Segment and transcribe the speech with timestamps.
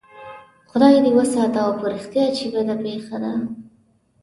[0.71, 3.33] خدای دې وساته او په رښتیا چې بده پېښه ده.